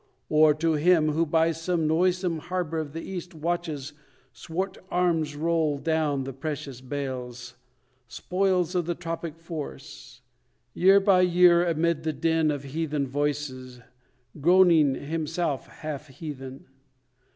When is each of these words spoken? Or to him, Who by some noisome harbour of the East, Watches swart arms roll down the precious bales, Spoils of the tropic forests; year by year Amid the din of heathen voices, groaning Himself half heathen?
Or 0.29 0.55
to 0.55 0.73
him, 0.73 1.09
Who 1.09 1.27
by 1.27 1.51
some 1.51 1.85
noisome 1.85 2.39
harbour 2.39 2.79
of 2.79 2.91
the 2.93 3.03
East, 3.03 3.35
Watches 3.35 3.93
swart 4.33 4.79
arms 4.89 5.35
roll 5.35 5.77
down 5.77 6.23
the 6.23 6.33
precious 6.33 6.81
bales, 6.81 7.53
Spoils 8.07 8.73
of 8.73 8.87
the 8.87 8.95
tropic 8.95 9.37
forests; 9.37 10.21
year 10.73 10.99
by 10.99 11.21
year 11.21 11.63
Amid 11.63 12.01
the 12.01 12.13
din 12.13 12.49
of 12.49 12.63
heathen 12.63 13.05
voices, 13.05 13.79
groaning 14.39 14.95
Himself 14.95 15.67
half 15.67 16.07
heathen? 16.07 16.65